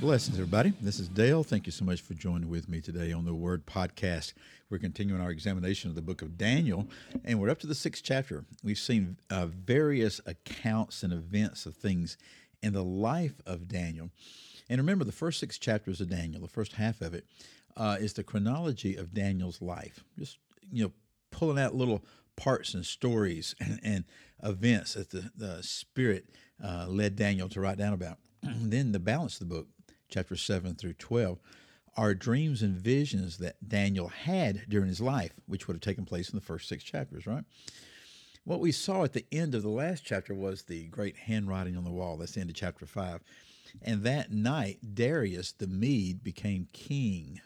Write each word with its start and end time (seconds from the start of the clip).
Blessings, 0.00 0.38
everybody. 0.38 0.72
This 0.80 0.98
is 0.98 1.08
Dale. 1.08 1.44
Thank 1.44 1.66
you 1.66 1.72
so 1.72 1.84
much 1.84 2.00
for 2.00 2.14
joining 2.14 2.48
with 2.48 2.70
me 2.70 2.80
today 2.80 3.12
on 3.12 3.26
the 3.26 3.34
Word 3.34 3.66
Podcast. 3.66 4.32
We're 4.70 4.78
continuing 4.78 5.20
our 5.20 5.30
examination 5.30 5.90
of 5.90 5.94
the 5.94 6.00
book 6.00 6.22
of 6.22 6.38
Daniel, 6.38 6.88
and 7.22 7.38
we're 7.38 7.50
up 7.50 7.58
to 7.58 7.66
the 7.66 7.74
sixth 7.74 8.02
chapter. 8.02 8.46
We've 8.64 8.78
seen 8.78 9.18
uh, 9.28 9.48
various 9.48 10.18
accounts 10.24 11.02
and 11.02 11.12
events 11.12 11.66
of 11.66 11.76
things 11.76 12.16
in 12.62 12.72
the 12.72 12.82
life 12.82 13.42
of 13.44 13.68
Daniel. 13.68 14.08
And 14.70 14.80
remember, 14.80 15.04
the 15.04 15.12
first 15.12 15.38
six 15.38 15.58
chapters 15.58 16.00
of 16.00 16.08
Daniel, 16.08 16.40
the 16.40 16.48
first 16.48 16.72
half 16.72 17.02
of 17.02 17.12
it, 17.12 17.26
uh, 17.76 17.98
is 18.00 18.14
the 18.14 18.24
chronology 18.24 18.96
of 18.96 19.12
Daniel's 19.12 19.60
life. 19.60 20.02
Just, 20.18 20.38
you 20.72 20.82
know, 20.82 20.92
pulling 21.30 21.58
out 21.62 21.74
little 21.74 22.02
parts 22.36 22.72
and 22.72 22.86
stories 22.86 23.54
and, 23.60 23.78
and 23.82 24.04
events 24.42 24.94
that 24.94 25.10
the, 25.10 25.30
the 25.36 25.62
Spirit 25.62 26.24
uh, 26.64 26.86
led 26.88 27.16
Daniel 27.16 27.50
to 27.50 27.60
write 27.60 27.76
down 27.76 27.92
about. 27.92 28.16
then 28.42 28.92
the 28.92 28.98
balance 28.98 29.38
of 29.38 29.46
the 29.46 29.54
book 29.54 29.66
chapter 30.10 30.36
7 30.36 30.74
through 30.74 30.94
12, 30.94 31.38
are 31.96 32.14
dreams 32.14 32.62
and 32.62 32.76
visions 32.76 33.38
that 33.38 33.56
Daniel 33.66 34.08
had 34.08 34.62
during 34.68 34.88
his 34.88 35.00
life, 35.00 35.32
which 35.46 35.66
would 35.66 35.74
have 35.74 35.80
taken 35.80 36.04
place 36.04 36.30
in 36.30 36.36
the 36.36 36.44
first 36.44 36.68
six 36.68 36.84
chapters, 36.84 37.26
right? 37.26 37.44
What 38.44 38.60
we 38.60 38.72
saw 38.72 39.04
at 39.04 39.12
the 39.12 39.26
end 39.30 39.54
of 39.54 39.62
the 39.62 39.68
last 39.68 40.04
chapter 40.04 40.34
was 40.34 40.62
the 40.62 40.86
great 40.86 41.16
handwriting 41.16 41.76
on 41.76 41.84
the 41.84 41.90
wall. 41.90 42.16
That's 42.16 42.32
the 42.32 42.40
end 42.40 42.50
of 42.50 42.56
chapter 42.56 42.86
5. 42.86 43.22
And 43.82 44.02
that 44.02 44.32
night, 44.32 44.78
Darius 44.94 45.52
the 45.52 45.66
Mede 45.66 46.22
became 46.22 46.66
king 46.72 47.40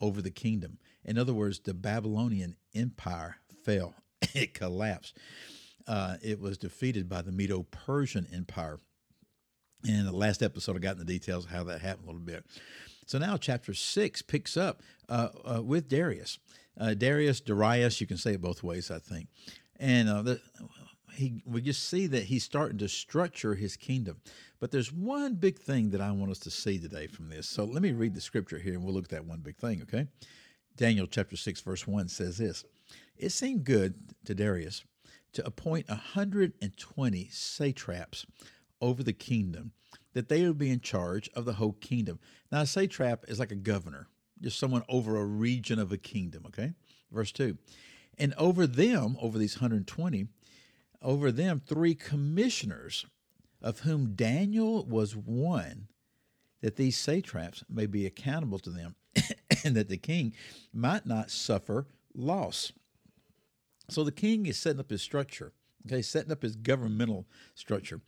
over 0.00 0.22
the 0.22 0.30
kingdom. 0.30 0.78
In 1.04 1.18
other 1.18 1.34
words, 1.34 1.60
the 1.60 1.74
Babylonian 1.74 2.56
Empire 2.74 3.36
fell, 3.64 3.94
it 4.34 4.54
collapsed. 4.54 5.18
Uh, 5.86 6.16
it 6.22 6.40
was 6.40 6.58
defeated 6.58 7.08
by 7.08 7.22
the 7.22 7.32
Medo 7.32 7.64
Persian 7.70 8.26
Empire 8.32 8.78
in 9.88 10.04
the 10.04 10.12
last 10.12 10.42
episode, 10.42 10.76
I 10.76 10.80
got 10.80 10.92
in 10.92 10.98
the 10.98 11.04
details 11.04 11.44
of 11.44 11.50
how 11.50 11.64
that 11.64 11.80
happened 11.80 12.04
a 12.04 12.12
little 12.12 12.20
bit. 12.20 12.44
So 13.06 13.18
now 13.18 13.36
chapter 13.36 13.72
six 13.72 14.20
picks 14.22 14.56
up 14.56 14.82
uh, 15.08 15.28
uh, 15.44 15.62
with 15.62 15.88
Darius. 15.88 16.38
Uh, 16.78 16.94
Darius, 16.94 17.40
Darius, 17.40 18.00
you 18.00 18.06
can 18.06 18.16
say 18.16 18.34
it 18.34 18.42
both 18.42 18.62
ways, 18.62 18.90
I 18.90 18.98
think. 18.98 19.28
And 19.78 20.08
uh, 20.08 20.22
the, 20.22 20.40
he, 21.14 21.42
we 21.46 21.62
just 21.62 21.88
see 21.88 22.06
that 22.08 22.24
he's 22.24 22.44
starting 22.44 22.78
to 22.78 22.88
structure 22.88 23.54
his 23.54 23.76
kingdom. 23.76 24.20
But 24.60 24.70
there's 24.70 24.92
one 24.92 25.34
big 25.34 25.58
thing 25.58 25.90
that 25.90 26.00
I 26.00 26.10
want 26.10 26.30
us 26.30 26.38
to 26.40 26.50
see 26.50 26.78
today 26.78 27.06
from 27.06 27.28
this. 27.28 27.48
So 27.48 27.64
let 27.64 27.82
me 27.82 27.92
read 27.92 28.14
the 28.14 28.20
scripture 28.20 28.58
here 28.58 28.74
and 28.74 28.84
we'll 28.84 28.94
look 28.94 29.04
at 29.04 29.10
that 29.10 29.24
one 29.24 29.40
big 29.40 29.56
thing, 29.56 29.82
okay? 29.82 30.06
Daniel 30.76 31.06
chapter 31.06 31.36
6, 31.36 31.60
verse 31.62 31.86
1 31.86 32.08
says 32.08 32.38
this 32.38 32.64
It 33.16 33.30
seemed 33.30 33.64
good 33.64 33.94
to 34.24 34.34
Darius 34.34 34.84
to 35.32 35.46
appoint 35.46 35.88
120 35.88 37.28
satraps 37.30 38.26
over 38.80 39.02
the 39.02 39.12
kingdom, 39.12 39.72
that 40.12 40.28
they 40.28 40.46
would 40.46 40.58
be 40.58 40.70
in 40.70 40.80
charge 40.80 41.28
of 41.34 41.44
the 41.44 41.54
whole 41.54 41.72
kingdom. 41.72 42.18
Now, 42.50 42.62
a 42.62 42.66
satrap 42.66 43.24
is 43.28 43.38
like 43.38 43.52
a 43.52 43.56
governor, 43.56 44.08
just 44.40 44.58
someone 44.58 44.82
over 44.88 45.16
a 45.16 45.24
region 45.24 45.78
of 45.78 45.92
a 45.92 45.98
kingdom, 45.98 46.44
okay? 46.46 46.72
Verse 47.10 47.32
2. 47.32 47.56
And 48.18 48.34
over 48.34 48.66
them, 48.66 49.16
over 49.20 49.38
these 49.38 49.56
120, 49.56 50.26
over 51.02 51.30
them, 51.30 51.60
three 51.64 51.94
commissioners, 51.94 53.06
of 53.62 53.80
whom 53.80 54.14
Daniel 54.14 54.84
was 54.84 55.16
one, 55.16 55.88
that 56.60 56.76
these 56.76 56.96
satraps 56.96 57.64
may 57.68 57.86
be 57.86 58.06
accountable 58.06 58.58
to 58.60 58.70
them, 58.70 58.94
and 59.64 59.74
that 59.76 59.88
the 59.88 59.96
king 59.96 60.34
might 60.72 61.06
not 61.06 61.30
suffer 61.30 61.86
loss. 62.14 62.72
So 63.88 64.02
the 64.02 64.12
king 64.12 64.46
is 64.46 64.58
setting 64.58 64.80
up 64.80 64.90
his 64.90 65.02
structure, 65.02 65.52
okay, 65.86 66.02
setting 66.02 66.32
up 66.32 66.42
his 66.42 66.56
governmental 66.56 67.26
structure. 67.54 68.00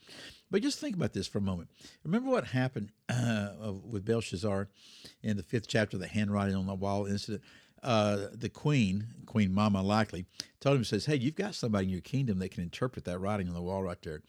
But 0.51 0.63
just 0.63 0.81
think 0.81 0.97
about 0.97 1.13
this 1.13 1.27
for 1.27 1.39
a 1.39 1.43
moment. 1.43 1.71
Remember 2.05 2.31
what 2.31 2.47
happened 2.47 2.91
uh, 3.09 3.73
with 3.85 4.05
Belshazzar 4.05 4.69
in 5.23 5.37
the 5.37 5.43
fifth 5.43 5.69
chapter 5.69 5.99
the 5.99 6.07
handwriting 6.07 6.55
on 6.55 6.67
the 6.67 6.75
wall 6.75 7.07
incident? 7.07 7.43
Uh, 7.81 8.27
the 8.33 8.49
queen, 8.49 9.07
Queen 9.27 9.55
Mama 9.55 9.83
likely, 9.83 10.27
told 10.59 10.77
him, 10.77 10.85
says, 10.85 11.07
Hey, 11.07 11.15
you've 11.15 11.37
got 11.37 11.55
somebody 11.55 11.85
in 11.87 11.93
your 11.93 12.01
kingdom 12.01 12.41
that 12.41 12.51
can 12.51 12.65
interpret 12.65 13.05
that 13.05 13.21
writing 13.21 13.47
on 13.47 13.55
the 13.55 13.63
wall 13.63 13.85
right 13.85 14.03
there. 14.03 14.21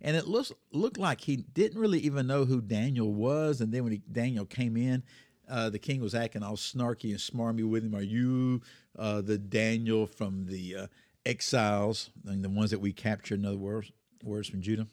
And 0.00 0.16
it 0.16 0.26
looks 0.26 0.50
looked 0.72 0.98
like 0.98 1.20
he 1.20 1.36
didn't 1.36 1.80
really 1.80 2.00
even 2.00 2.26
know 2.26 2.44
who 2.44 2.60
Daniel 2.60 3.12
was. 3.12 3.60
And 3.60 3.72
then 3.72 3.84
when 3.84 3.92
he, 3.92 4.02
Daniel 4.10 4.44
came 4.44 4.76
in, 4.76 5.04
uh, 5.48 5.70
the 5.70 5.78
king 5.78 6.00
was 6.00 6.14
acting 6.14 6.42
all 6.42 6.56
snarky 6.56 7.10
and 7.10 7.18
smarmy 7.18 7.68
with 7.68 7.84
him. 7.84 7.94
Are 7.94 8.02
you 8.02 8.62
uh, 8.98 9.20
the 9.20 9.38
Daniel 9.38 10.06
from 10.06 10.46
the 10.46 10.76
uh, 10.76 10.86
exiles, 11.24 12.10
and 12.26 12.44
the 12.44 12.48
ones 12.48 12.70
that 12.70 12.80
we 12.80 12.92
captured, 12.92 13.40
in 13.40 13.46
other 13.46 13.56
words, 13.56 13.92
words 14.22 14.48
from 14.48 14.62
Judah? 14.62 14.86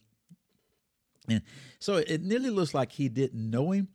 And 1.27 1.41
so 1.79 1.95
it 1.95 2.21
nearly 2.21 2.49
looks 2.49 2.73
like 2.73 2.91
he 2.91 3.09
didn't 3.09 3.49
know 3.49 3.71
him. 3.71 3.89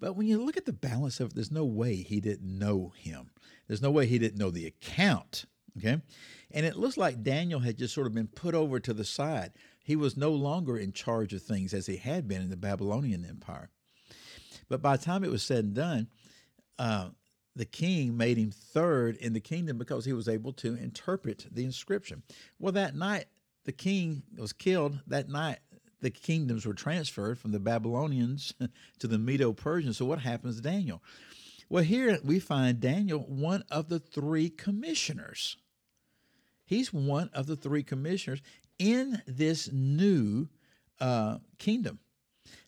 But 0.00 0.16
when 0.16 0.26
you 0.26 0.42
look 0.44 0.56
at 0.56 0.66
the 0.66 0.72
balance 0.72 1.20
of 1.20 1.28
it, 1.28 1.34
there's 1.34 1.50
no 1.50 1.64
way 1.64 1.96
he 1.96 2.20
didn't 2.20 2.58
know 2.58 2.92
him. 2.96 3.30
There's 3.66 3.82
no 3.82 3.90
way 3.90 4.06
he 4.06 4.18
didn't 4.18 4.38
know 4.38 4.50
the 4.50 4.66
account. 4.66 5.46
Okay. 5.78 6.00
And 6.50 6.66
it 6.66 6.76
looks 6.76 6.96
like 6.96 7.22
Daniel 7.22 7.60
had 7.60 7.78
just 7.78 7.94
sort 7.94 8.06
of 8.06 8.14
been 8.14 8.28
put 8.28 8.54
over 8.54 8.78
to 8.78 8.92
the 8.92 9.04
side. 9.04 9.52
He 9.82 9.96
was 9.96 10.16
no 10.16 10.30
longer 10.30 10.76
in 10.76 10.92
charge 10.92 11.32
of 11.32 11.42
things 11.42 11.74
as 11.74 11.86
he 11.86 11.96
had 11.96 12.28
been 12.28 12.42
in 12.42 12.50
the 12.50 12.56
Babylonian 12.56 13.24
Empire. 13.24 13.70
But 14.68 14.80
by 14.80 14.96
the 14.96 15.04
time 15.04 15.24
it 15.24 15.30
was 15.30 15.42
said 15.42 15.64
and 15.64 15.74
done, 15.74 16.08
uh, 16.78 17.08
the 17.56 17.64
king 17.64 18.16
made 18.16 18.36
him 18.36 18.50
third 18.50 19.16
in 19.16 19.32
the 19.32 19.40
kingdom 19.40 19.78
because 19.78 20.04
he 20.04 20.12
was 20.12 20.28
able 20.28 20.52
to 20.54 20.74
interpret 20.74 21.46
the 21.50 21.64
inscription. 21.64 22.22
Well, 22.58 22.72
that 22.72 22.94
night, 22.94 23.26
the 23.64 23.72
king 23.72 24.22
was 24.36 24.52
killed. 24.52 25.00
That 25.06 25.28
night, 25.28 25.58
the 26.00 26.10
kingdoms 26.10 26.66
were 26.66 26.74
transferred 26.74 27.38
from 27.38 27.52
the 27.52 27.60
Babylonians 27.60 28.54
to 28.98 29.06
the 29.06 29.18
Medo 29.18 29.52
Persians. 29.52 29.96
So 29.98 30.04
what 30.04 30.18
happens 30.18 30.56
to 30.56 30.62
Daniel? 30.62 31.02
Well, 31.68 31.84
here 31.84 32.18
we 32.22 32.40
find 32.40 32.80
Daniel 32.80 33.20
one 33.20 33.64
of 33.70 33.88
the 33.88 33.98
three 33.98 34.50
commissioners. 34.50 35.56
He's 36.66 36.92
one 36.92 37.30
of 37.32 37.46
the 37.46 37.56
three 37.56 37.82
commissioners 37.82 38.42
in 38.78 39.22
this 39.26 39.70
new 39.72 40.48
uh, 41.00 41.38
kingdom. 41.58 42.00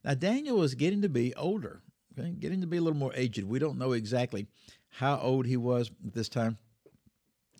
Now, 0.04 0.14
Daniel 0.14 0.58
was 0.58 0.74
getting 0.74 1.02
to 1.02 1.08
be 1.08 1.34
older, 1.34 1.82
okay? 2.18 2.30
getting 2.30 2.60
to 2.60 2.66
be 2.66 2.76
a 2.76 2.80
little 2.80 2.98
more 2.98 3.12
aged. 3.14 3.42
We 3.44 3.58
don't 3.58 3.78
know 3.78 3.92
exactly 3.92 4.46
how 4.88 5.18
old 5.18 5.46
he 5.46 5.56
was 5.56 5.90
at 6.06 6.14
this 6.14 6.28
time. 6.28 6.58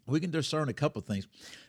We 0.06 0.21
can 0.21 0.31
discern 0.31 0.69
a 0.69 0.72
couple 0.72 1.00
of 1.00 1.06
things. 1.06 1.27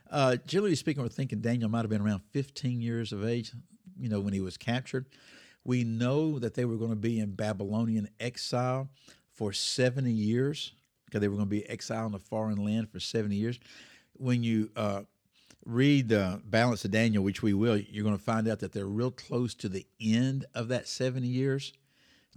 Uh, 0.10 0.38
generally 0.46 0.76
speaking, 0.76 1.02
we're 1.02 1.10
thinking 1.10 1.42
Daniel 1.42 1.70
might 1.70 1.82
have 1.82 1.90
been 1.90 2.02
around 2.02 2.22
15 2.32 2.82
years 2.82 3.12
of 3.12 3.26
age, 3.26 3.52
you 4.00 4.10
know, 4.10 4.20
when 4.20 4.34
he 4.34 4.42
was 4.42 4.58
captured. 4.58 5.08
We 5.64 5.84
know 5.84 6.40
that 6.40 6.54
they 6.54 6.66
were 6.66 6.78
going 6.78 6.92
to 6.92 6.96
be 6.96 7.20
in 7.20 7.32
Babylonian 7.32 8.08
exile 8.20 8.90
for 9.34 9.52
70 9.52 10.12
years 10.12 10.74
because 11.06 11.22
they 11.22 11.28
were 11.28 11.36
going 11.36 11.48
to 11.48 11.50
be 11.50 11.68
exiled 11.68 12.12
in 12.12 12.16
a 12.16 12.20
foreign 12.20 12.64
land 12.64 12.90
for 12.90 13.00
70 13.00 13.36
years. 13.36 13.60
When 14.14 14.44
you 14.44 14.70
uh, 14.76 15.02
read 15.66 16.10
the 16.10 16.42
balance 16.46 16.86
of 16.86 16.92
Daniel, 16.92 17.24
which 17.24 17.42
we 17.42 17.54
will, 17.54 17.78
you're 17.78 18.04
going 18.04 18.18
to 18.18 18.24
find 18.24 18.48
out 18.48 18.60
that 18.60 18.72
they're 18.72 18.88
real 18.88 19.12
close 19.12 19.54
to 19.56 19.70
the 19.70 19.86
end 20.00 20.46
of 20.56 20.70
that 20.70 20.88
70 20.88 21.28
years. 21.28 21.74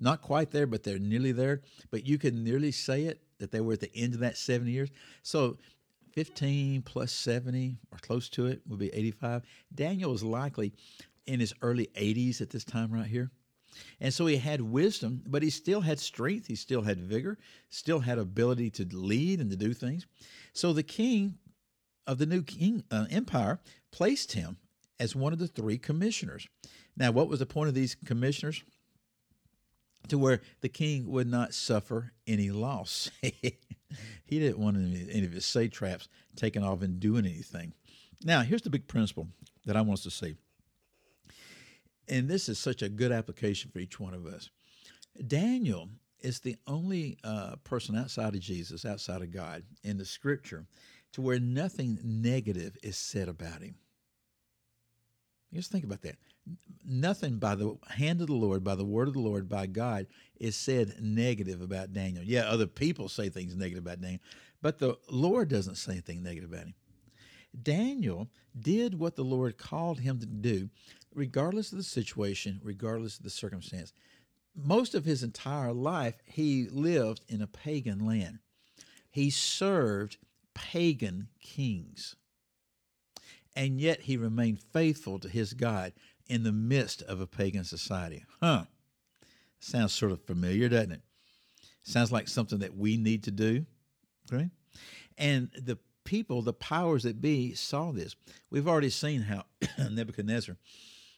Not 0.01 0.23
quite 0.23 0.51
there, 0.51 0.67
but 0.67 0.83
they're 0.83 0.99
nearly 0.99 1.33
there. 1.33 1.61
But 1.91 2.07
you 2.07 2.19
can 2.19 2.43
nearly 2.43 2.73
say 2.73 3.05
it 3.05 3.23
that 3.39 3.51
they 3.53 3.61
were 3.61 3.75
at 3.75 3.81
the 3.81 3.95
end 3.95 4.15
of 4.15 4.21
that 4.21 4.37
70 4.37 4.71
years. 4.71 4.91
So 5.23 5.59
15 6.13 6.83
plus 6.83 7.13
70 7.13 7.77
or 7.93 7.99
close 7.99 8.29
to 8.31 8.47
it 8.47 8.63
would 8.67 8.79
be 8.79 8.93
85. 8.93 9.43
Daniel 9.75 10.11
was 10.11 10.25
likely 10.25 10.73
in 11.27 11.41
his 11.41 11.55
early 11.63 11.89
80s 11.95 12.41
at 12.41 12.51
this 12.51 12.65
time 12.65 12.91
right 12.91 13.07
here. 13.07 13.31
And 14.01 14.13
so 14.13 14.27
he 14.27 14.37
had 14.37 14.61
wisdom, 14.61 15.23
but 15.27 15.43
he 15.43 15.51
still 15.51 15.81
had 15.81 16.01
strength, 16.01 16.49
he 16.49 16.57
still 16.57 16.83
had 16.83 16.99
vigor, 16.99 17.39
still 17.69 18.01
had 18.01 18.19
ability 18.19 18.71
to 18.71 18.85
lead 18.93 19.41
and 19.41 19.51
to 19.51 19.57
do 19.57 19.73
things. 19.73 20.07
So 20.53 20.73
the 20.73 20.83
king 20.83 21.39
of 22.07 22.19
the 22.19 22.27
new 22.27 22.43
king 22.43 22.83
uh, 22.91 23.07
empire 23.11 23.61
placed 23.93 24.33
him 24.33 24.57
as 24.99 25.15
one 25.15 25.33
of 25.33 25.39
the 25.39 25.47
three 25.47 25.79
commissioners. 25.79 26.49
Now, 26.97 27.13
what 27.13 27.29
was 27.29 27.39
the 27.39 27.47
point 27.47 27.69
of 27.69 27.75
these 27.75 27.97
commissioners? 28.05 28.65
To 30.09 30.19
where 30.19 30.41
the 30.61 30.69
king 30.69 31.09
would 31.11 31.29
not 31.29 31.55
suffer 31.55 32.13
any 32.27 32.51
loss. 32.51 33.11
he 33.23 33.59
didn't 34.29 34.59
want 34.59 34.77
any, 34.77 35.25
of 35.25 35.33
his 35.33 35.47
satraps 35.47 36.09
taken 36.37 36.65
off 36.65 36.83
and 36.83 36.99
doing 36.99 37.27
anything. 37.27 37.75
Now, 38.25 38.41
here's 38.41 38.63
the 38.63 38.71
big 38.71 38.89
principle 38.89 39.29
that 39.67 39.77
I 39.77 39.83
want 39.83 39.99
us 39.99 40.05
to 40.05 40.11
see 40.11 40.37
and 42.11 42.29
this 42.29 42.49
is 42.49 42.59
such 42.59 42.83
a 42.83 42.89
good 42.89 43.13
application 43.13 43.71
for 43.71 43.79
each 43.79 44.01
one 44.01 44.13
of 44.13 44.27
us. 44.27 44.51
Daniel 45.27 45.89
is 46.21 46.41
the 46.41 46.57
only 46.67 47.19
uh, 47.25 47.57
person 47.65 47.97
outside 47.97 48.35
of 48.35 48.41
Jesus, 48.41 48.85
outside 48.85 49.23
of 49.23 49.33
God, 49.33 49.63
in 49.85 49.97
the 49.97 50.05
scripture 50.05 50.67
to 51.13 51.23
where 51.23 51.39
nothing 51.39 51.99
negative 52.05 52.77
is 52.83 52.97
said 52.97 53.29
about 53.29 53.63
him. 53.63 53.77
Just 55.53 55.73
think 55.73 55.85
about 55.85 56.03
that. 56.03 56.17
Nothing 56.85 57.39
by 57.39 57.55
the 57.55 57.77
hand 57.89 58.21
of 58.21 58.29
the 58.29 58.35
Lord, 58.35 58.63
by 58.63 58.75
the 58.75 58.85
word 58.85 59.09
of 59.09 59.15
the 59.15 59.21
Lord, 59.21 59.49
by 59.49 59.67
God 59.67 60.07
is 60.39 60.57
said 60.57 60.95
negative 61.01 61.61
about 61.61 61.93
Daniel. 61.93 62.25
Yeah, 62.25 62.43
other 62.43 62.67
people 62.67 63.09
say 63.09 63.29
things 63.29 63.57
negative 63.57 63.85
about 63.85 64.01
Daniel, 64.01 64.21
but 64.63 64.79
the 64.79 64.97
Lord 65.11 65.49
doesn't 65.49 65.77
say 65.77 65.93
anything 65.93 66.23
negative 66.23 66.53
about 66.53 66.67
him. 66.67 66.75
Daniel 67.63 68.29
did 68.59 68.99
what 68.99 69.17
the 69.17 69.25
Lord 69.25 69.59
called 69.59 70.01
him 70.01 70.21
to 70.21 70.27
do, 70.27 70.71
regardless 71.15 71.73
of 71.73 71.79
the 71.79 71.85
situation, 71.85 72.61
regardless 72.63 73.19
of 73.19 73.25
the 73.25 73.31
circumstance. 73.31 73.93
Most 74.55 74.95
of 74.95 75.05
his 75.05 75.23
entire 75.23 75.73
life, 75.73 76.17
he 76.25 76.69
lived 76.69 77.23
in 77.29 77.43
a 77.43 77.47
pagan 77.47 78.05
land. 78.07 78.39
He 79.11 79.31
served 79.31 80.17
pagan 80.55 81.29
kings. 81.41 82.17
And 83.57 83.81
yet 83.81 84.03
he 84.03 84.17
remained 84.17 84.61
faithful 84.73 85.19
to 85.19 85.29
his 85.29 85.55
God 85.55 85.93
in 86.29 86.45
the 86.45 86.53
midst 86.53 87.03
of 87.03 87.21
a 87.21 87.27
pagan 87.27 87.65
society. 87.65 88.25
Huh. 88.41 88.65
Sounds 89.59 89.93
sort 89.93 90.13
of 90.13 90.23
familiar, 90.23 90.69
doesn't 90.69 90.93
it? 90.93 91.03
Sounds 91.83 92.13
like 92.13 92.29
something 92.29 92.61
that 92.61 92.77
we 92.77 92.97
need 92.97 93.25
to 93.25 93.31
do. 93.31 93.67
Okay? 94.33 94.51
And 95.19 95.51
the 95.55 95.79
people, 96.05 96.43
the 96.43 96.53
powers 96.53 97.03
that 97.03 97.21
be, 97.21 97.55
saw 97.55 97.93
this. 97.93 98.15
We've 98.51 98.69
already 98.69 98.91
seen 98.91 99.23
how 99.23 99.45
Nebuchadnezzar 99.91 100.57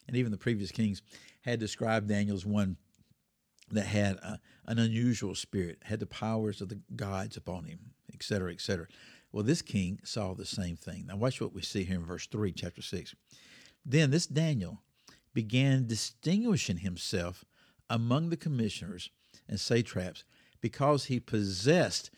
and 0.07 0.17
even 0.17 0.33
the 0.33 0.39
previous 0.39 0.71
kings 0.71 1.03
had 1.43 1.61
described 1.61 2.09
Daniel 2.09 2.37
as 2.37 2.47
one 2.47 2.77
that 3.71 3.87
had 3.87 4.17
a, 4.17 4.39
an 4.67 4.79
unusual 4.79 5.35
spirit, 5.35 5.79
had 5.85 6.01
the 6.01 6.07
powers 6.07 6.61
of 6.61 6.69
the 6.69 6.81
gods 6.95 7.37
upon 7.37 7.65
him, 7.65 7.79
etc., 8.13 8.53
etc. 8.53 8.87
Well, 9.33 9.43
this 9.43 9.63
king 9.63 9.99
saw 10.05 10.35
the 10.35 10.45
same 10.45 10.77
thing. 10.77 11.07
Now, 11.07 11.17
watch 11.17 11.41
what 11.41 11.55
we 11.55 11.63
see 11.63 11.85
here 11.85 11.97
in 11.97 12.05
verse 12.05 12.27
3, 12.27 12.53
chapter 12.53 12.83
6. 12.83 13.15
Then 13.85 14.11
this 14.11 14.27
Daniel 14.27 14.83
began 15.33 15.87
distinguishing 15.87 16.79
himself 16.79 17.45
among 17.89 18.29
the 18.29 18.37
commissioners 18.37 19.11
and 19.49 19.59
satraps 19.59 20.25
because 20.61 21.07
he 21.07 21.19
possessed 21.19 22.11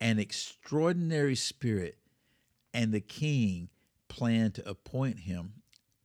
an 0.00 0.18
extraordinary 0.18 1.34
spirit, 1.34 1.98
and 2.74 2.92
the 2.92 3.00
king 3.00 3.68
planned 4.08 4.54
to 4.54 4.68
appoint 4.68 5.20
him 5.20 5.54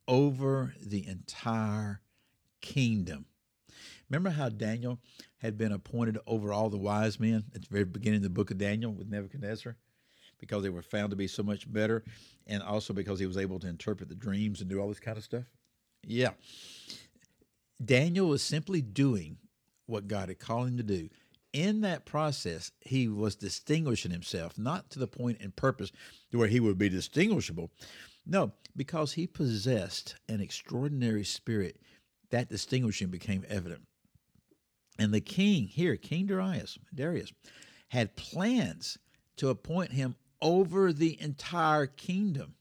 over 0.07 0.73
the 0.81 1.07
entire 1.07 2.01
kingdom. 2.61 3.25
Remember 4.09 4.31
how 4.31 4.49
Daniel 4.49 4.99
had 5.37 5.57
been 5.57 5.71
appointed 5.71 6.17
over 6.27 6.53
all 6.53 6.69
the 6.69 6.77
wise 6.77 7.19
men 7.19 7.45
at 7.55 7.61
the 7.63 7.67
very 7.69 7.85
beginning 7.85 8.17
of 8.17 8.23
the 8.23 8.29
book 8.29 8.51
of 8.51 8.57
Daniel 8.57 8.91
with 8.91 9.09
Nebuchadnezzar? 9.09 9.75
Because 10.43 10.61
they 10.61 10.69
were 10.69 10.81
found 10.81 11.09
to 11.11 11.15
be 11.15 11.27
so 11.27 11.41
much 11.41 11.71
better, 11.71 12.03
and 12.47 12.61
also 12.61 12.93
because 12.93 13.17
he 13.17 13.25
was 13.25 13.37
able 13.37 13.59
to 13.59 13.67
interpret 13.69 14.09
the 14.09 14.15
dreams 14.15 14.59
and 14.59 14.69
do 14.69 14.77
all 14.77 14.89
this 14.89 14.99
kind 14.99 15.17
of 15.17 15.23
stuff? 15.23 15.45
Yeah. 16.05 16.31
Daniel 17.83 18.27
was 18.27 18.43
simply 18.43 18.81
doing 18.81 19.37
what 19.85 20.09
God 20.09 20.27
had 20.27 20.39
called 20.39 20.67
him 20.67 20.75
to 20.75 20.83
do. 20.83 21.07
In 21.53 21.79
that 21.81 22.03
process, 22.03 22.73
he 22.81 23.07
was 23.07 23.37
distinguishing 23.37 24.11
himself, 24.11 24.57
not 24.57 24.89
to 24.89 24.99
the 24.99 25.07
point 25.07 25.37
and 25.39 25.55
purpose 25.55 25.93
where 26.31 26.49
he 26.49 26.59
would 26.59 26.77
be 26.77 26.89
distinguishable. 26.89 27.71
No, 28.25 28.51
because 28.75 29.13
he 29.13 29.25
possessed 29.25 30.15
an 30.27 30.41
extraordinary 30.41 31.23
spirit, 31.23 31.79
that 32.31 32.49
distinguishing 32.49 33.07
became 33.07 33.45
evident. 33.47 33.83
And 34.99 35.13
the 35.13 35.21
king 35.21 35.67
here, 35.67 35.95
King 35.95 36.25
Darius, 36.25 36.77
Darius, 36.93 37.31
had 37.87 38.17
plans 38.17 38.97
to 39.37 39.47
appoint 39.47 39.93
him 39.93 40.15
over 40.43 40.93
the 40.93 41.19
entire 41.19 41.87
kingdom. 41.87 42.53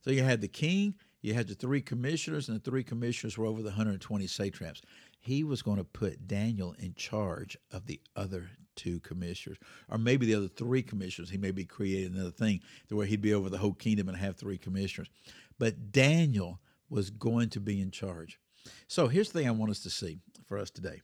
So 0.00 0.10
you 0.10 0.22
had 0.22 0.40
the 0.40 0.48
king, 0.48 0.94
you 1.20 1.34
had 1.34 1.48
the 1.48 1.54
three 1.54 1.82
commissioners, 1.82 2.48
and 2.48 2.56
the 2.58 2.70
three 2.70 2.84
commissioners 2.84 3.36
were 3.36 3.46
over 3.46 3.60
the 3.60 3.70
120 3.70 4.26
satraps. 4.28 4.80
He 5.18 5.42
was 5.44 5.60
going 5.60 5.78
to 5.78 5.84
put 5.84 6.28
Daniel 6.28 6.74
in 6.78 6.94
charge 6.94 7.58
of 7.72 7.86
the 7.86 8.00
other 8.14 8.48
two 8.76 9.00
commissioners, 9.00 9.58
or 9.90 9.98
maybe 9.98 10.24
the 10.24 10.36
other 10.36 10.48
three 10.48 10.82
commissioners. 10.82 11.28
He 11.28 11.36
may 11.36 11.50
be 11.50 11.64
creating 11.64 12.14
another 12.14 12.30
thing 12.30 12.60
to 12.88 12.96
where 12.96 13.06
he'd 13.06 13.20
be 13.20 13.34
over 13.34 13.50
the 13.50 13.58
whole 13.58 13.74
kingdom 13.74 14.08
and 14.08 14.16
have 14.16 14.36
three 14.36 14.56
commissioners. 14.56 15.10
But 15.58 15.90
Daniel 15.90 16.60
was 16.88 17.10
going 17.10 17.50
to 17.50 17.60
be 17.60 17.80
in 17.80 17.90
charge. 17.90 18.38
So 18.86 19.08
here's 19.08 19.32
the 19.32 19.40
thing 19.40 19.48
I 19.48 19.52
want 19.52 19.72
us 19.72 19.80
to 19.80 19.90
see 19.90 20.20
for 20.46 20.58
us 20.58 20.70
today 20.70 21.02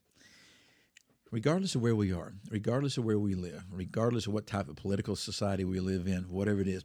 regardless 1.34 1.74
of 1.74 1.82
where 1.82 1.96
we 1.96 2.12
are, 2.12 2.32
regardless 2.48 2.96
of 2.96 3.04
where 3.04 3.18
we 3.18 3.34
live, 3.34 3.64
regardless 3.72 4.28
of 4.28 4.32
what 4.32 4.46
type 4.46 4.68
of 4.68 4.76
political 4.76 5.16
society 5.16 5.64
we 5.64 5.80
live 5.80 6.06
in, 6.06 6.22
whatever 6.28 6.60
it 6.60 6.68
is, 6.68 6.84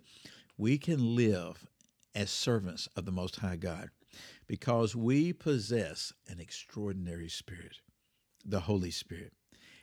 we 0.57 0.75
can 0.75 1.15
live 1.15 1.67
as 2.15 2.31
servants 2.31 2.87
of 2.95 3.05
the 3.05 3.11
Most 3.11 3.35
High 3.35 3.57
God 3.57 3.91
because 4.47 4.95
we 4.95 5.33
possess 5.33 6.13
an 6.27 6.39
extraordinary 6.39 7.29
spirit, 7.29 7.77
the 8.43 8.61
Holy 8.61 8.89
Spirit. 8.89 9.33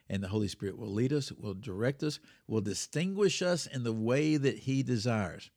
And 0.09 0.21
the 0.21 0.29
Holy 0.29 0.49
Spirit 0.49 0.77
will 0.77 0.93
lead 0.93 1.13
us, 1.13 1.31
will 1.31 1.55
direct 1.55 2.03
us, 2.03 2.19
will 2.49 2.61
distinguish 2.61 3.43
us 3.43 3.67
in 3.67 3.85
the 3.85 3.93
way 3.93 4.37
that 4.37 4.59
He 4.59 4.83
desires. 4.83 5.49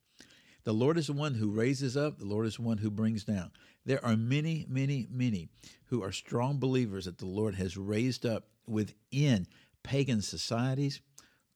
The 0.63 0.73
Lord 0.73 0.97
is 0.97 1.07
the 1.07 1.13
one 1.13 1.35
who 1.35 1.49
raises 1.49 1.95
up, 1.95 2.19
the 2.19 2.25
Lord 2.25 2.45
is 2.45 2.57
the 2.57 2.63
one 2.63 2.77
who 2.77 2.91
brings 2.91 3.23
down. 3.23 3.51
There 3.85 4.03
are 4.05 4.17
many, 4.17 4.65
many, 4.67 5.07
many 5.09 5.49
who 5.85 6.03
are 6.03 6.11
strong 6.11 6.59
believers 6.59 7.05
that 7.05 7.17
the 7.17 7.25
Lord 7.25 7.55
has 7.55 7.77
raised 7.77 8.25
up 8.25 8.47
within 8.67 9.47
pagan 9.83 10.21
societies, 10.21 11.01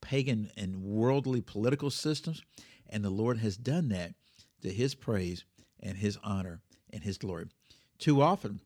pagan 0.02 0.50
and 0.58 0.82
worldly 0.84 1.42
political 1.42 1.90
systems, 1.90 2.42
and 2.90 3.04
the 3.04 3.10
Lord 3.10 3.38
has 3.40 3.58
done 3.58 3.90
that 3.90 4.14
to 4.62 4.70
his 4.70 4.96
praise 4.96 5.44
and 5.82 5.98
his 5.98 6.18
honor 6.24 6.62
and 6.92 7.04
his 7.04 7.18
glory. 7.18 7.48
Too 8.00 8.22
often, 8.22 8.62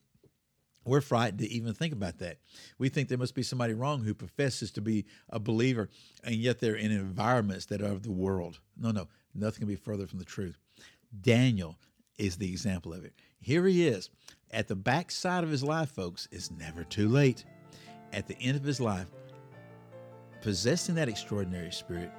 we're 0.85 1.01
frightened 1.01 1.39
to 1.39 1.51
even 1.51 1.73
think 1.73 1.93
about 1.93 2.19
that. 2.19 2.37
We 2.77 2.89
think 2.89 3.09
there 3.09 3.17
must 3.17 3.35
be 3.35 3.43
somebody 3.43 3.73
wrong 3.73 4.03
who 4.03 4.13
professes 4.13 4.71
to 4.71 4.81
be 4.81 5.05
a 5.29 5.39
believer, 5.39 5.89
and 6.23 6.35
yet 6.35 6.59
they're 6.59 6.75
in 6.75 6.91
environments 6.91 7.65
that 7.65 7.81
are 7.81 7.91
of 7.91 8.03
the 8.03 8.11
world. 8.11 8.59
No, 8.77 8.91
no, 8.91 9.07
nothing 9.33 9.59
can 9.59 9.67
be 9.67 9.75
further 9.75 10.07
from 10.07 10.19
the 10.19 10.25
truth. 10.25 10.57
Daniel 11.21 11.77
is 12.17 12.37
the 12.37 12.49
example 12.49 12.93
of 12.93 13.05
it. 13.05 13.13
Here 13.39 13.65
he 13.67 13.87
is. 13.87 14.09
At 14.51 14.67
the 14.67 14.75
backside 14.75 15.43
of 15.43 15.49
his 15.49 15.63
life, 15.63 15.91
folks, 15.91 16.27
it's 16.31 16.51
never 16.51 16.83
too 16.83 17.09
late 17.09 17.43
at 18.13 18.27
the 18.27 18.37
end 18.39 18.55
of 18.55 18.63
his 18.63 18.79
life, 18.79 19.07
possessing 20.41 20.95
that 20.95 21.09
extraordinary 21.09 21.71
spirit, 21.71 22.11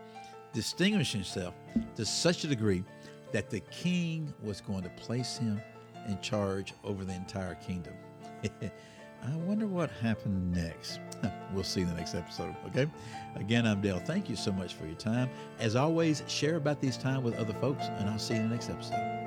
distinguishing 0.53 1.21
himself 1.21 1.55
to 1.97 2.05
such 2.05 2.45
a 2.45 2.49
degree 2.49 2.85
that 3.33 3.51
the 3.51 3.61
king 3.61 4.33
was 4.43 4.61
going 4.61 4.83
to 4.83 4.91
place 4.91 5.39
him 5.39 5.61
in 6.07 6.21
charge 6.21 6.75
over 6.85 7.05
the 7.05 7.15
entire 7.15 7.55
kingdom. 7.57 7.95
I 9.25 9.37
wonder 9.37 9.67
what 9.67 9.91
happened 9.91 10.53
next. 10.53 11.01
We'll 11.55 11.65
see 11.65 11.81
in 11.81 11.89
the 11.89 11.95
next 11.95 12.15
episode. 12.15 12.55
Okay. 12.67 12.87
Again, 13.37 13.67
I'm 13.67 13.81
Dale. 13.81 14.01
Thank 14.01 14.29
you 14.29 14.37
so 14.37 14.53
much 14.53 14.75
for 14.75 14.85
your 14.85 14.95
time. 14.97 15.31
As 15.59 15.77
always, 15.77 16.23
share 16.29 16.57
about 16.57 16.81
these 16.81 16.99
time 16.99 17.23
with 17.23 17.35
other 17.37 17.55
folks, 17.55 17.87
and 17.87 18.09
I'll 18.09 18.19
see 18.19 18.35
you 18.35 18.41
in 18.41 18.51
the 18.51 18.55
next 18.55 18.69
episode. 18.69 19.18